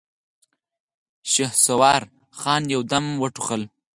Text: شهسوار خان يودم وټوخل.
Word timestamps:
شهسوار 1.31 2.01
خان 2.39 2.63
يودم 2.75 3.05
وټوخل. 3.21 3.61